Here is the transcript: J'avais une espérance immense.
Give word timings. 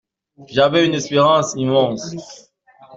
J'avais 0.47 0.83
une 0.87 0.95
espérance 0.95 1.53
immense. 1.55 2.15